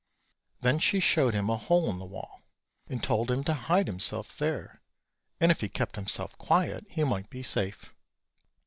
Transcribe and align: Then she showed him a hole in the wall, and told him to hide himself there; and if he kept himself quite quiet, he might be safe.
Then 0.61 0.79
she 0.79 0.99
showed 0.99 1.35
him 1.35 1.47
a 1.47 1.57
hole 1.57 1.87
in 1.91 1.99
the 1.99 2.05
wall, 2.07 2.41
and 2.87 3.03
told 3.03 3.29
him 3.29 3.43
to 3.43 3.53
hide 3.53 3.85
himself 3.85 4.35
there; 4.35 4.81
and 5.39 5.51
if 5.51 5.61
he 5.61 5.69
kept 5.69 5.95
himself 5.95 6.35
quite 6.39 6.69
quiet, 6.69 6.85
he 6.89 7.03
might 7.03 7.29
be 7.29 7.43
safe. 7.43 7.93